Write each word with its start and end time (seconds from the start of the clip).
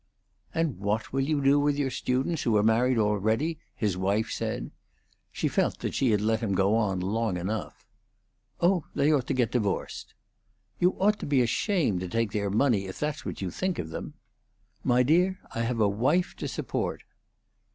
"And 0.51 0.79
what 0.79 1.13
will 1.13 1.21
you 1.25 1.39
do 1.43 1.59
with 1.59 1.77
your 1.77 1.91
students 1.91 2.41
who 2.41 2.57
are 2.57 2.63
married 2.63 2.97
already?" 2.97 3.59
his 3.75 3.95
wife 3.95 4.31
said. 4.31 4.71
She 5.31 5.47
felt 5.47 5.77
that 5.81 5.93
she 5.93 6.09
had 6.09 6.21
let 6.21 6.39
him 6.39 6.55
go 6.55 6.75
on 6.75 6.99
long 6.99 7.37
enough. 7.37 7.85
"Oh, 8.59 8.85
they 8.95 9.11
ought 9.13 9.27
to 9.27 9.35
get 9.35 9.51
divorced." 9.51 10.15
"You 10.79 10.97
ought 10.99 11.19
to 11.19 11.27
be 11.27 11.43
ashamed 11.43 11.99
to 11.99 12.07
take 12.07 12.31
their 12.31 12.49
money 12.49 12.87
if 12.87 12.99
that's 12.99 13.25
what 13.25 13.43
you 13.43 13.51
think 13.51 13.77
of 13.77 13.89
them." 13.91 14.15
"My 14.83 15.03
dear, 15.03 15.37
I 15.53 15.59
have 15.61 15.79
a 15.79 15.87
wife 15.87 16.35
to 16.37 16.47
support." 16.47 17.03